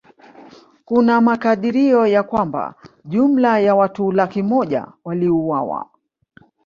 [0.85, 5.89] Kuna makadirio ya kwamba jumla ya watu laki moja waliuawa